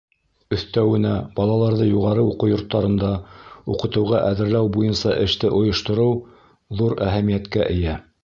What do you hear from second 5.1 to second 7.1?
эште ойоштороу ҙур